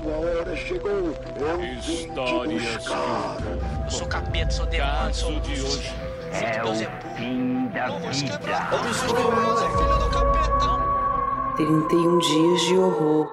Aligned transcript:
sua 0.00 0.16
hora 0.16 0.56
chegou. 0.56 0.90
Eu 0.90 1.58
vim 1.58 1.78
te 1.80 2.08
buscar. 2.08 3.36
Eu 3.84 3.90
sou 3.90 4.06
capeta, 4.06 4.50
sou 4.50 4.66
demônio, 4.66 5.14
sou 5.14 5.40
de 5.40 5.60
hoje. 5.60 5.90
É 6.32 6.62
o 6.64 6.74
fim 7.16 7.68
da 7.68 7.88
vida. 8.10 8.38
31 11.56 12.18
dias 12.18 12.60
de 12.62 12.74
horror 12.76 13.30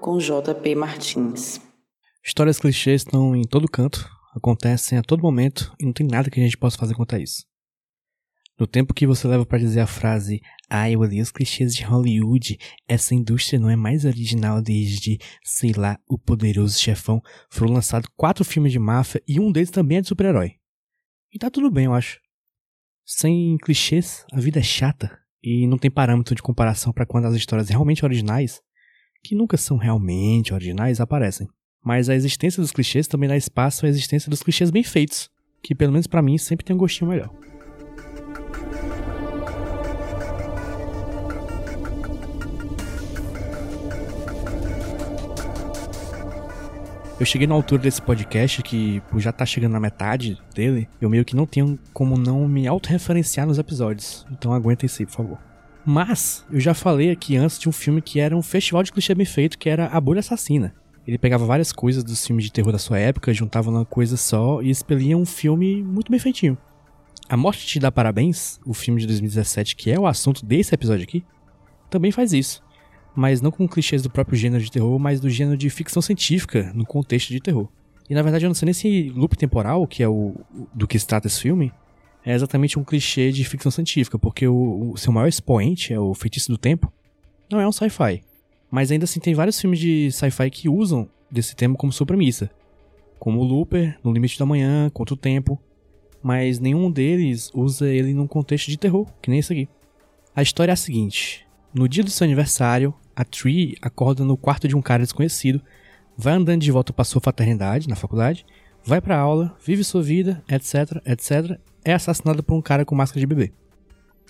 com 0.00 0.18
JP 0.18 0.74
Martins. 0.74 1.60
Histórias 2.24 2.58
clichês 2.58 3.02
estão 3.02 3.36
em 3.36 3.44
todo 3.44 3.70
canto, 3.70 4.08
acontecem 4.34 4.98
a 4.98 5.02
todo 5.02 5.22
momento 5.22 5.72
e 5.78 5.86
não 5.86 5.92
tem 5.92 6.06
nada 6.06 6.30
que 6.30 6.40
a 6.40 6.42
gente 6.42 6.58
possa 6.58 6.76
fazer 6.76 6.94
contra 6.94 7.20
isso. 7.20 7.44
No 8.58 8.66
tempo 8.66 8.92
que 8.92 9.06
você 9.06 9.28
leva 9.28 9.46
para 9.46 9.58
dizer 9.58 9.80
a 9.80 9.86
frase 9.86 10.40
Ah, 10.72 10.88
eu 10.88 11.00
odeio 11.00 11.20
os 11.20 11.32
clichês 11.32 11.74
de 11.74 11.82
Hollywood, 11.82 12.56
essa 12.86 13.12
indústria 13.12 13.58
não 13.58 13.68
é 13.68 13.74
mais 13.74 14.04
original 14.04 14.62
desde, 14.62 15.18
sei 15.42 15.72
lá, 15.72 15.98
O 16.08 16.16
Poderoso 16.16 16.78
Chefão, 16.78 17.20
foram 17.50 17.72
lançados 17.72 18.08
quatro 18.16 18.44
filmes 18.44 18.70
de 18.70 18.78
máfia 18.78 19.20
e 19.26 19.40
um 19.40 19.50
deles 19.50 19.70
também 19.70 19.98
é 19.98 20.00
de 20.00 20.06
super-herói. 20.06 20.52
E 21.34 21.38
tá 21.40 21.50
tudo 21.50 21.72
bem, 21.72 21.86
eu 21.86 21.92
acho. 21.92 22.20
Sem 23.04 23.56
clichês, 23.58 24.24
a 24.32 24.38
vida 24.38 24.60
é 24.60 24.62
chata 24.62 25.18
e 25.42 25.66
não 25.66 25.76
tem 25.76 25.90
parâmetro 25.90 26.36
de 26.36 26.42
comparação 26.42 26.92
para 26.92 27.04
quando 27.04 27.24
as 27.24 27.34
histórias 27.34 27.68
realmente 27.68 28.04
originais, 28.04 28.60
que 29.24 29.34
nunca 29.34 29.56
são 29.56 29.76
realmente 29.76 30.54
originais, 30.54 31.00
aparecem. 31.00 31.48
Mas 31.84 32.08
a 32.08 32.14
existência 32.14 32.60
dos 32.60 32.70
clichês 32.70 33.08
também 33.08 33.28
dá 33.28 33.36
espaço 33.36 33.86
à 33.86 33.88
existência 33.88 34.30
dos 34.30 34.40
clichês 34.40 34.70
bem 34.70 34.84
feitos, 34.84 35.28
que 35.64 35.74
pelo 35.74 35.90
menos 35.90 36.06
para 36.06 36.22
mim 36.22 36.38
sempre 36.38 36.64
tem 36.64 36.76
um 36.76 36.78
gostinho 36.78 37.10
melhor. 37.10 37.49
Eu 47.20 47.26
cheguei 47.26 47.46
na 47.46 47.54
altura 47.54 47.82
desse 47.82 48.00
podcast 48.00 48.62
que, 48.62 49.02
já 49.18 49.30
tá 49.30 49.44
chegando 49.44 49.72
na 49.72 49.78
metade 49.78 50.40
dele, 50.54 50.88
eu 51.02 51.10
meio 51.10 51.22
que 51.22 51.36
não 51.36 51.44
tenho 51.44 51.78
como 51.92 52.16
não 52.16 52.48
me 52.48 52.66
autorreferenciar 52.66 53.46
nos 53.46 53.58
episódios. 53.58 54.26
Então 54.32 54.54
aguentem-se, 54.54 55.04
por 55.04 55.12
favor. 55.12 55.38
Mas, 55.84 56.46
eu 56.50 56.58
já 56.58 56.72
falei 56.72 57.10
aqui 57.10 57.36
antes 57.36 57.58
de 57.58 57.68
um 57.68 57.72
filme 57.72 58.00
que 58.00 58.20
era 58.20 58.34
um 58.34 58.40
festival 58.40 58.82
de 58.82 58.90
clichê 58.90 59.14
bem 59.14 59.26
feito, 59.26 59.58
que 59.58 59.68
era 59.68 59.88
A 59.88 60.00
Bolha 60.00 60.20
Assassina. 60.20 60.74
Ele 61.06 61.18
pegava 61.18 61.44
várias 61.44 61.72
coisas 61.72 62.02
dos 62.02 62.26
filmes 62.26 62.46
de 62.46 62.52
terror 62.52 62.72
da 62.72 62.78
sua 62.78 62.98
época, 62.98 63.34
juntava 63.34 63.70
numa 63.70 63.84
coisa 63.84 64.16
só 64.16 64.62
e 64.62 64.70
expelia 64.70 65.14
um 65.14 65.26
filme 65.26 65.82
muito 65.82 66.10
bem 66.10 66.18
feitinho. 66.18 66.56
A 67.28 67.36
Morte 67.36 67.66
Te 67.66 67.78
Dá 67.78 67.92
Parabéns, 67.92 68.58
o 68.64 68.72
filme 68.72 68.98
de 68.98 69.06
2017 69.06 69.76
que 69.76 69.90
é 69.90 70.00
o 70.00 70.06
assunto 70.06 70.46
desse 70.46 70.74
episódio 70.74 71.04
aqui, 71.04 71.22
também 71.90 72.12
faz 72.12 72.32
isso. 72.32 72.62
Mas 73.20 73.42
não 73.42 73.50
com 73.50 73.68
clichês 73.68 74.00
do 74.00 74.08
próprio 74.08 74.34
gênero 74.34 74.64
de 74.64 74.70
terror, 74.70 74.98
mas 74.98 75.20
do 75.20 75.28
gênero 75.28 75.54
de 75.54 75.68
ficção 75.68 76.00
científica 76.00 76.72
no 76.74 76.86
contexto 76.86 77.28
de 77.28 77.38
terror. 77.38 77.68
E 78.08 78.14
na 78.14 78.22
verdade 78.22 78.46
eu 78.46 78.48
não 78.48 78.54
sei 78.54 78.64
nem 78.64 78.72
se 78.72 79.10
loop 79.14 79.36
temporal, 79.36 79.86
que 79.86 80.02
é 80.02 80.08
o 80.08 80.34
do 80.72 80.88
que 80.88 80.98
se 80.98 81.06
trata 81.06 81.26
esse 81.26 81.38
filme, 81.38 81.70
é 82.24 82.32
exatamente 82.32 82.78
um 82.78 82.82
clichê 82.82 83.30
de 83.30 83.44
ficção 83.44 83.70
científica, 83.70 84.18
porque 84.18 84.48
o, 84.48 84.92
o 84.92 84.96
seu 84.96 85.12
maior 85.12 85.28
expoente 85.28 85.92
é 85.92 86.00
o 86.00 86.14
Feitiço 86.14 86.50
do 86.50 86.56
Tempo, 86.56 86.90
não 87.50 87.60
é 87.60 87.68
um 87.68 87.72
sci-fi. 87.72 88.22
Mas 88.70 88.90
ainda 88.90 89.04
assim 89.04 89.20
tem 89.20 89.34
vários 89.34 89.60
filmes 89.60 89.78
de 89.78 90.10
sci-fi 90.10 90.48
que 90.50 90.70
usam 90.70 91.06
desse 91.30 91.54
tema 91.54 91.76
como 91.76 91.92
sua 91.92 92.06
premissa. 92.06 92.50
Como 93.18 93.40
o 93.40 93.44
Looper, 93.44 93.98
No 94.02 94.14
Limite 94.14 94.38
da 94.38 94.46
Manhã, 94.46 94.88
Contra 94.88 95.12
o 95.12 95.18
Tempo. 95.18 95.60
Mas 96.22 96.58
nenhum 96.58 96.90
deles 96.90 97.50
usa 97.52 97.86
ele 97.86 98.14
num 98.14 98.26
contexto 98.26 98.70
de 98.70 98.78
terror, 98.78 99.06
que 99.20 99.28
nem 99.28 99.40
esse 99.40 99.52
aqui. 99.52 99.68
A 100.34 100.40
história 100.40 100.72
é 100.72 100.74
a 100.74 100.76
seguinte. 100.76 101.46
No 101.74 101.86
dia 101.86 102.02
do 102.02 102.08
seu 102.08 102.24
aniversário, 102.24 102.94
a 103.20 103.24
Tree 103.24 103.76
acorda 103.82 104.24
no 104.24 104.34
quarto 104.34 104.66
de 104.66 104.74
um 104.74 104.80
cara 104.80 105.02
desconhecido, 105.02 105.60
vai 106.16 106.32
andando 106.32 106.62
de 106.62 106.72
volta 106.72 106.90
para 106.90 107.04
sua 107.04 107.20
fraternidade 107.20 107.86
na 107.86 107.94
faculdade, 107.94 108.46
vai 108.82 108.98
pra 108.98 109.18
aula, 109.18 109.54
vive 109.62 109.84
sua 109.84 110.02
vida, 110.02 110.42
etc, 110.48 111.02
etc, 111.04 111.60
é 111.84 111.92
assassinada 111.92 112.42
por 112.42 112.54
um 112.54 112.62
cara 112.62 112.82
com 112.82 112.94
máscara 112.94 113.20
de 113.20 113.26
bebê. 113.26 113.52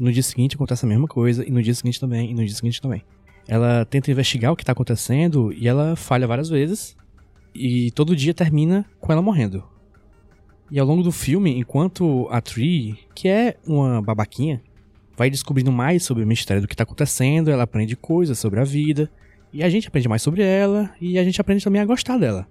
No 0.00 0.10
dia 0.10 0.22
seguinte 0.22 0.56
acontece 0.56 0.86
a 0.86 0.88
mesma 0.88 1.06
coisa, 1.06 1.46
e 1.46 1.50
no 1.50 1.62
dia 1.62 1.74
seguinte 1.74 2.00
também, 2.00 2.30
e 2.30 2.34
no 2.34 2.42
dia 2.42 2.54
seguinte 2.54 2.80
também. 2.80 3.04
Ela 3.46 3.84
tenta 3.84 4.10
investigar 4.10 4.52
o 4.52 4.56
que 4.56 4.64
tá 4.64 4.72
acontecendo 4.72 5.52
e 5.52 5.68
ela 5.68 5.94
falha 5.94 6.26
várias 6.26 6.48
vezes. 6.48 6.96
E 7.54 7.90
todo 7.90 8.16
dia 8.16 8.32
termina 8.32 8.86
com 9.00 9.12
ela 9.12 9.20
morrendo. 9.20 9.64
E 10.70 10.78
ao 10.78 10.86
longo 10.86 11.02
do 11.02 11.12
filme, 11.12 11.58
enquanto 11.58 12.26
a 12.30 12.40
Tree, 12.40 12.98
que 13.14 13.28
é 13.28 13.56
uma 13.66 14.00
babaquinha, 14.00 14.62
vai 15.18 15.28
descobrindo 15.28 15.72
mais 15.72 16.04
sobre 16.04 16.22
o 16.22 16.26
mistério 16.26 16.62
do 16.62 16.68
que 16.68 16.76
tá 16.76 16.84
acontecendo, 16.84 17.50
ela 17.50 17.64
aprende 17.64 17.96
coisas 17.96 18.38
sobre 18.38 18.60
a 18.60 18.64
vida. 18.64 19.10
E 19.52 19.64
a 19.64 19.68
gente 19.68 19.88
aprende 19.88 20.08
mais 20.08 20.22
sobre 20.22 20.42
ela 20.42 20.94
e 21.00 21.18
a 21.18 21.24
gente 21.24 21.40
aprende 21.40 21.64
também 21.64 21.80
a 21.80 21.84
gostar 21.84 22.18
dela. 22.18 22.46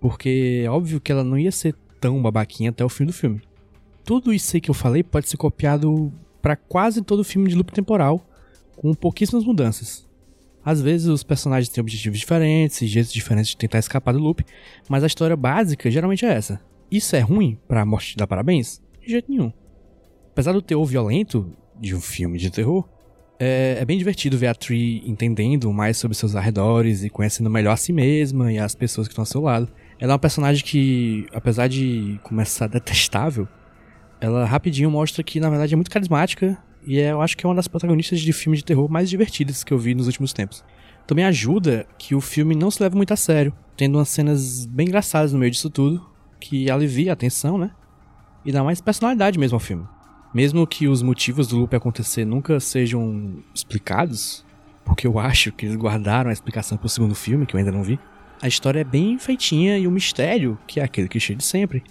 Porque 0.00 0.62
é 0.64 0.68
óbvio 0.68 1.00
que 1.00 1.12
ela 1.12 1.22
não 1.22 1.38
ia 1.38 1.52
ser 1.52 1.74
tão 2.00 2.20
babaquinha 2.20 2.70
até 2.70 2.84
o 2.84 2.88
fim 2.88 3.04
do 3.04 3.12
filme. 3.12 3.40
Tudo 4.04 4.32
isso 4.32 4.56
aí 4.56 4.60
que 4.60 4.70
eu 4.70 4.74
falei 4.74 5.04
pode 5.04 5.28
ser 5.28 5.36
copiado 5.36 6.12
para 6.42 6.56
quase 6.56 7.00
todo 7.00 7.22
filme 7.22 7.48
de 7.48 7.54
loop 7.54 7.72
temporal, 7.72 8.26
com 8.76 8.92
pouquíssimas 8.92 9.44
mudanças. 9.44 10.06
Às 10.64 10.80
vezes 10.80 11.06
os 11.06 11.22
personagens 11.22 11.68
têm 11.68 11.80
objetivos 11.80 12.18
diferentes 12.18 12.82
e 12.82 12.86
jeitos 12.86 13.12
diferentes 13.12 13.50
de 13.50 13.56
tentar 13.56 13.78
escapar 13.78 14.12
do 14.12 14.18
loop, 14.18 14.44
mas 14.88 15.04
a 15.04 15.06
história 15.06 15.36
básica 15.36 15.90
geralmente 15.90 16.24
é 16.24 16.32
essa. 16.32 16.60
Isso 16.90 17.14
é 17.14 17.20
ruim 17.20 17.58
pra 17.68 17.84
Morte 17.84 18.12
te 18.12 18.16
dar 18.16 18.26
parabéns? 18.26 18.82
De 19.00 19.10
jeito 19.10 19.30
nenhum. 19.30 19.52
Apesar 20.32 20.52
do 20.52 20.62
teor 20.62 20.84
violento 20.84 21.54
de 21.80 21.94
um 21.94 22.00
filme 22.00 22.38
de 22.38 22.50
terror, 22.50 22.88
é, 23.38 23.78
é 23.80 23.84
bem 23.84 23.98
divertido 23.98 24.38
ver 24.38 24.46
a 24.46 24.54
Tree 24.54 25.02
entendendo 25.06 25.72
mais 25.72 25.96
sobre 25.96 26.16
seus 26.16 26.36
arredores 26.36 27.02
e 27.02 27.10
conhecendo 27.10 27.50
melhor 27.50 27.72
a 27.72 27.76
si 27.76 27.92
mesma 27.92 28.52
e 28.52 28.58
as 28.58 28.74
pessoas 28.74 29.08
que 29.08 29.12
estão 29.12 29.22
ao 29.22 29.26
seu 29.26 29.40
lado. 29.40 29.68
Ela 29.98 30.12
é 30.12 30.14
uma 30.14 30.18
personagem 30.18 30.64
que, 30.64 31.26
apesar 31.32 31.68
de 31.68 32.18
começar 32.22 32.66
detestável, 32.68 33.48
ela 34.20 34.44
rapidinho 34.44 34.90
mostra 34.90 35.22
que 35.22 35.40
na 35.40 35.50
verdade 35.50 35.74
é 35.74 35.76
muito 35.76 35.90
carismática 35.90 36.56
e 36.86 37.00
é, 37.00 37.12
eu 37.12 37.20
acho 37.20 37.36
que 37.36 37.44
é 37.44 37.48
uma 37.48 37.54
das 37.54 37.68
protagonistas 37.68 38.20
de 38.20 38.32
filmes 38.32 38.60
de 38.60 38.64
terror 38.64 38.90
mais 38.90 39.10
divertidas 39.10 39.64
que 39.64 39.72
eu 39.72 39.78
vi 39.78 39.94
nos 39.94 40.06
últimos 40.06 40.32
tempos. 40.32 40.64
Também 41.06 41.24
ajuda 41.24 41.86
que 41.98 42.14
o 42.14 42.20
filme 42.20 42.54
não 42.54 42.70
se 42.70 42.82
leva 42.82 42.96
muito 42.96 43.12
a 43.12 43.16
sério, 43.16 43.52
tendo 43.76 43.98
umas 43.98 44.08
cenas 44.08 44.64
bem 44.66 44.86
engraçadas 44.86 45.32
no 45.32 45.38
meio 45.38 45.50
disso 45.50 45.68
tudo, 45.68 46.06
que 46.40 46.70
alivia 46.70 47.12
a 47.12 47.16
tensão, 47.16 47.58
né? 47.58 47.70
E 48.44 48.52
dá 48.52 48.62
mais 48.62 48.80
personalidade 48.80 49.38
mesmo 49.38 49.56
ao 49.56 49.60
filme. 49.60 49.86
Mesmo 50.34 50.66
que 50.66 50.88
os 50.88 51.00
motivos 51.00 51.46
do 51.46 51.58
loop 51.58 51.76
acontecer 51.76 52.24
nunca 52.24 52.58
sejam 52.58 53.36
explicados, 53.54 54.44
porque 54.84 55.06
eu 55.06 55.16
acho 55.18 55.52
que 55.52 55.64
eles 55.64 55.76
guardaram 55.76 56.28
a 56.28 56.32
explicação 56.32 56.76
pro 56.76 56.88
segundo 56.88 57.14
filme, 57.14 57.46
que 57.46 57.54
eu 57.54 57.58
ainda 57.58 57.70
não 57.70 57.84
vi, 57.84 58.00
a 58.42 58.48
história 58.48 58.80
é 58.80 58.84
bem 58.84 59.16
feitinha 59.16 59.78
e 59.78 59.86
o 59.86 59.90
mistério, 59.92 60.58
que 60.66 60.80
é 60.80 60.82
aquele 60.82 61.08
clichê 61.08 61.36
de 61.36 61.44
sempre, 61.44 61.84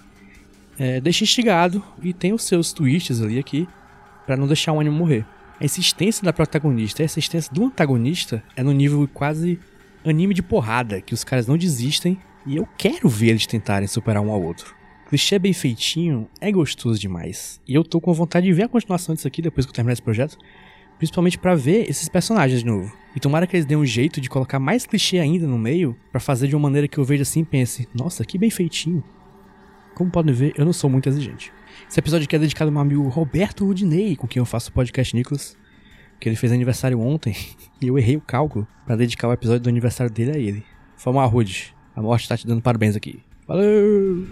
é, 0.77 0.99
deixa 0.99 1.23
instigado 1.23 1.81
e 2.01 2.13
tem 2.13 2.33
os 2.33 2.43
seus 2.43 2.73
twists 2.73 3.21
ali 3.21 3.39
aqui 3.39 3.67
para 4.25 4.35
não 4.35 4.45
deixar 4.45 4.73
o 4.73 4.79
ânimo 4.79 4.97
morrer. 4.97 5.25
A 5.59 5.63
insistência 5.63 6.23
da 6.23 6.33
protagonista 6.33 7.01
e 7.01 7.03
a 7.03 7.05
insistência 7.05 7.53
do 7.53 7.65
antagonista 7.65 8.43
é 8.57 8.61
no 8.61 8.73
nível 8.73 9.07
quase 9.13 9.57
anime 10.05 10.33
de 10.33 10.43
porrada, 10.43 10.99
que 10.99 11.13
os 11.13 11.23
caras 11.23 11.47
não 11.47 11.57
desistem 11.57 12.19
e 12.45 12.57
eu 12.57 12.67
quero 12.77 13.07
ver 13.07 13.29
eles 13.29 13.47
tentarem 13.47 13.87
superar 13.87 14.21
um 14.21 14.31
ao 14.31 14.41
outro. 14.41 14.75
Clichê 15.13 15.37
bem 15.37 15.53
feitinho 15.53 16.27
é 16.41 16.51
gostoso 16.51 16.99
demais. 16.99 17.61
E 17.67 17.75
eu 17.75 17.83
tô 17.83 18.01
com 18.01 18.11
vontade 18.11 18.47
de 18.47 18.51
ver 18.51 18.63
a 18.63 18.67
continuação 18.67 19.13
disso 19.13 19.27
aqui 19.27 19.43
depois 19.43 19.63
que 19.63 19.69
eu 19.69 19.75
terminar 19.75 19.93
esse 19.93 20.01
projeto. 20.01 20.39
Principalmente 20.97 21.37
para 21.37 21.53
ver 21.53 21.87
esses 21.87 22.09
personagens 22.09 22.61
de 22.61 22.65
novo. 22.65 22.91
E 23.15 23.19
tomara 23.19 23.45
que 23.45 23.55
eles 23.55 23.67
dêem 23.67 23.79
um 23.79 23.85
jeito 23.85 24.19
de 24.19 24.27
colocar 24.27 24.57
mais 24.57 24.87
clichê 24.87 25.19
ainda 25.19 25.45
no 25.45 25.59
meio, 25.59 25.95
para 26.11 26.19
fazer 26.19 26.47
de 26.47 26.55
uma 26.55 26.63
maneira 26.63 26.87
que 26.87 26.97
eu 26.97 27.05
veja 27.05 27.21
assim 27.21 27.41
e 27.41 27.45
pense: 27.45 27.87
nossa, 27.93 28.25
que 28.25 28.39
bem 28.39 28.49
feitinho. 28.49 29.03
Como 29.93 30.09
podem 30.09 30.33
ver, 30.33 30.53
eu 30.57 30.65
não 30.65 30.73
sou 30.73 30.89
muito 30.89 31.07
exigente. 31.07 31.53
Esse 31.87 31.99
episódio 31.99 32.25
aqui 32.25 32.35
é 32.35 32.39
dedicado 32.39 32.69
ao 32.69 32.73
meu 32.73 32.81
amigo 32.81 33.07
Roberto 33.07 33.67
Rudinei, 33.67 34.15
com 34.15 34.27
quem 34.27 34.39
eu 34.39 34.47
faço 34.47 34.71
o 34.71 34.73
podcast 34.73 35.15
Nicolas. 35.15 35.55
Que 36.19 36.27
ele 36.27 36.35
fez 36.35 36.51
aniversário 36.51 36.99
ontem 36.99 37.35
e 37.79 37.87
eu 37.87 37.99
errei 37.99 38.17
o 38.17 38.21
cálculo 38.21 38.67
para 38.83 38.95
dedicar 38.95 39.27
o 39.27 39.33
episódio 39.33 39.61
do 39.61 39.69
aniversário 39.69 40.11
dele 40.11 40.31
a 40.31 40.39
ele. 40.39 40.63
Lá, 41.05 41.25
Rude. 41.25 41.75
A 41.95 42.01
morte 42.01 42.27
tá 42.27 42.35
te 42.35 42.47
dando 42.47 42.63
parabéns 42.63 42.95
aqui. 42.95 43.21
Valeu! 43.47 44.25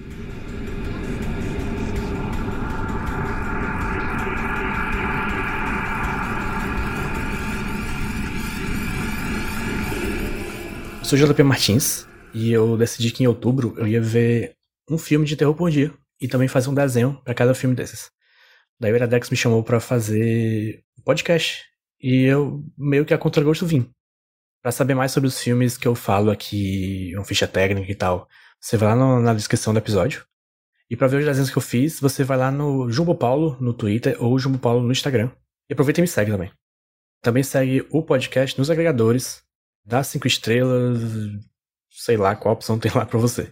Sou 11.17 11.19
JP 11.19 11.43
Martins 11.43 12.07
e 12.33 12.53
eu 12.53 12.77
decidi 12.77 13.11
que 13.11 13.21
em 13.21 13.27
outubro 13.27 13.75
eu 13.77 13.85
ia 13.85 14.01
ver 14.01 14.55
um 14.89 14.97
filme 14.97 15.25
de 15.25 15.35
terror 15.35 15.53
por 15.53 15.69
dia 15.69 15.93
e 16.21 16.27
também 16.27 16.47
fazer 16.47 16.69
um 16.69 16.73
desenho 16.73 17.19
para 17.25 17.33
cada 17.33 17.53
filme 17.53 17.75
desses. 17.75 18.09
Daí 18.79 18.93
o 18.93 18.95
Iradex 18.95 19.29
me 19.29 19.35
chamou 19.35 19.61
para 19.61 19.81
fazer 19.81 20.81
um 20.97 21.01
podcast 21.01 21.65
e 21.99 22.23
eu 22.23 22.63
meio 22.77 23.03
que 23.05 23.13
a 23.13 23.17
contragosto 23.17 23.65
vim. 23.65 23.89
Para 24.61 24.71
saber 24.71 24.95
mais 24.95 25.11
sobre 25.11 25.27
os 25.27 25.37
filmes 25.37 25.77
que 25.77 25.85
eu 25.85 25.95
falo 25.95 26.31
aqui, 26.31 27.11
uma 27.15 27.25
ficha 27.25 27.45
técnica 27.45 27.91
e 27.91 27.95
tal, 27.95 28.25
você 28.57 28.77
vai 28.77 28.87
lá 28.87 28.95
no, 28.95 29.19
na 29.19 29.33
descrição 29.33 29.73
do 29.73 29.79
episódio. 29.79 30.25
E 30.89 30.95
para 30.95 31.07
ver 31.07 31.17
os 31.17 31.25
desenhos 31.25 31.49
que 31.49 31.57
eu 31.57 31.61
fiz, 31.61 31.99
você 31.99 32.23
vai 32.23 32.37
lá 32.37 32.49
no 32.49 32.89
Jumbo 32.89 33.15
Paulo 33.15 33.57
no 33.59 33.73
Twitter 33.73 34.15
ou 34.17 34.39
Jumbo 34.39 34.59
Paulo 34.59 34.81
no 34.81 34.93
Instagram. 34.93 35.29
E 35.69 35.73
aproveita 35.73 35.99
e 35.99 36.03
me 36.03 36.07
segue 36.07 36.31
também. 36.31 36.53
Também 37.21 37.43
segue 37.43 37.85
o 37.89 38.01
podcast 38.01 38.57
nos 38.57 38.69
agregadores, 38.69 39.43
dá 39.91 40.01
cinco 40.03 40.25
estrelas, 40.25 40.99
sei 41.89 42.15
lá 42.15 42.33
qual 42.33 42.53
opção 42.53 42.79
tem 42.79 42.91
lá 42.95 43.05
para 43.05 43.19
você. 43.19 43.51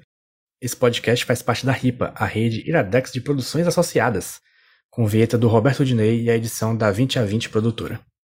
Esse 0.61 0.75
podcast 0.75 1.25
faz 1.25 1.41
parte 1.41 1.65
da 1.65 1.71
RIPA, 1.71 2.13
a 2.15 2.25
rede 2.25 2.67
Iradex 2.67 3.11
de 3.11 3.21
produções 3.21 3.67
associadas, 3.67 4.41
com 4.89 5.05
vinheta 5.05 5.37
do 5.37 5.47
Roberto 5.47 5.85
Dinei 5.85 6.23
e 6.23 6.29
a 6.29 6.35
edição 6.35 6.75
da 6.75 6.91
20 6.91 7.19
a 7.19 7.25
20 7.25 7.49
produtora. 7.49 7.99